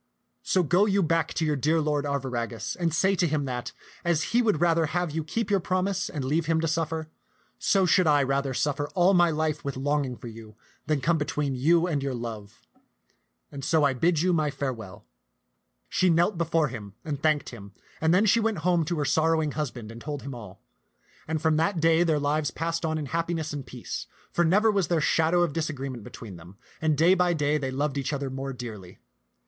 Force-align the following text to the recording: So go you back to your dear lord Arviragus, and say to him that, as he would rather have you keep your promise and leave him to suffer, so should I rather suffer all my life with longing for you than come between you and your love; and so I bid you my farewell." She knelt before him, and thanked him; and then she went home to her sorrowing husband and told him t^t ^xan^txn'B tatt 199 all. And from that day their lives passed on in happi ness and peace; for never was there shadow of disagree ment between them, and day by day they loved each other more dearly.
So 0.41 0.63
go 0.63 0.87
you 0.87 1.03
back 1.03 1.31
to 1.35 1.45
your 1.45 1.55
dear 1.55 1.79
lord 1.79 2.05
Arviragus, 2.07 2.75
and 2.75 2.91
say 2.91 3.13
to 3.15 3.27
him 3.27 3.45
that, 3.45 3.71
as 4.03 4.23
he 4.33 4.41
would 4.41 4.59
rather 4.59 4.87
have 4.87 5.11
you 5.11 5.23
keep 5.23 5.51
your 5.51 5.59
promise 5.59 6.09
and 6.09 6.25
leave 6.25 6.47
him 6.47 6.59
to 6.61 6.67
suffer, 6.67 7.11
so 7.59 7.85
should 7.85 8.07
I 8.07 8.23
rather 8.23 8.55
suffer 8.55 8.89
all 8.95 9.13
my 9.13 9.29
life 9.29 9.63
with 9.63 9.77
longing 9.77 10.17
for 10.17 10.25
you 10.27 10.55
than 10.87 11.01
come 11.01 11.19
between 11.19 11.53
you 11.53 11.85
and 11.85 12.01
your 12.01 12.15
love; 12.15 12.61
and 13.51 13.63
so 13.63 13.83
I 13.83 13.93
bid 13.93 14.23
you 14.23 14.33
my 14.33 14.49
farewell." 14.49 15.05
She 15.87 16.09
knelt 16.09 16.35
before 16.35 16.69
him, 16.69 16.95
and 17.05 17.21
thanked 17.21 17.49
him; 17.49 17.73
and 18.01 18.11
then 18.11 18.25
she 18.25 18.39
went 18.39 18.57
home 18.65 18.83
to 18.85 18.97
her 18.97 19.05
sorrowing 19.05 19.51
husband 19.51 19.91
and 19.91 20.01
told 20.01 20.23
him 20.23 20.31
t^t 20.31 20.33
^xan^txn'B 20.33 20.47
tatt 20.47 21.27
199 21.27 21.27
all. 21.27 21.27
And 21.27 21.41
from 21.43 21.57
that 21.57 21.79
day 21.79 22.01
their 22.03 22.17
lives 22.17 22.49
passed 22.49 22.83
on 22.83 22.97
in 22.97 23.05
happi 23.05 23.35
ness 23.35 23.53
and 23.53 23.63
peace; 23.63 24.07
for 24.31 24.43
never 24.43 24.71
was 24.71 24.87
there 24.87 24.99
shadow 24.99 25.43
of 25.43 25.53
disagree 25.53 25.89
ment 25.89 26.03
between 26.03 26.37
them, 26.37 26.57
and 26.81 26.97
day 26.97 27.13
by 27.13 27.33
day 27.33 27.59
they 27.59 27.69
loved 27.69 27.99
each 27.99 28.11
other 28.11 28.31
more 28.31 28.51
dearly. 28.51 28.97